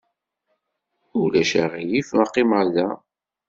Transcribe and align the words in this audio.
Ulac 1.21 1.51
aɣilif 1.63 2.09
ma 2.15 2.25
qqimeɣ 2.29 2.63
da? 2.75 2.87